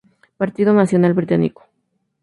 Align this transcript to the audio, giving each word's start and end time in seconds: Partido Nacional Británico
Partido 0.37 0.73
Nacional 0.73 1.13
Británico 1.13 1.63